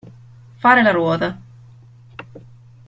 [0.63, 1.31] Fare la ruota.